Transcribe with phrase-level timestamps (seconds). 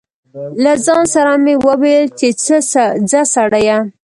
[0.63, 2.27] له ځان سره مې و ویل چې
[3.09, 3.77] ځه سړیه.